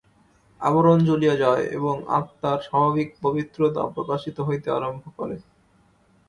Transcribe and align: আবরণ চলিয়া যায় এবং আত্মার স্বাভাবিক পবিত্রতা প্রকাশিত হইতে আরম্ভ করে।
আবরণ 0.61 0.99
চলিয়া 1.05 1.35
যায় 1.37 1.63
এবং 1.77 1.95
আত্মার 2.11 2.59
স্বাভাবিক 2.61 3.09
পবিত্রতা 3.21 3.83
প্রকাশিত 3.95 4.37
হইতে 4.47 4.67
আরম্ভ 4.71 5.03
করে। 5.17 5.35